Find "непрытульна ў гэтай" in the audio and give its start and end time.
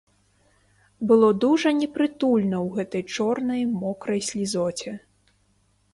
1.81-3.03